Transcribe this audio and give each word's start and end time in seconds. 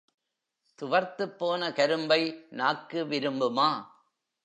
துவர்த்துப் 0.79 1.37
போன 1.37 1.71
கரும்பை 1.71 2.21
நாக்கு 2.49 3.05
விரும்புமா? 3.05 3.69